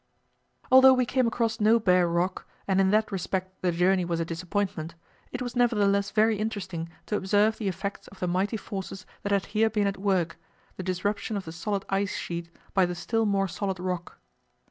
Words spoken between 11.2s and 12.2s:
of the solid ice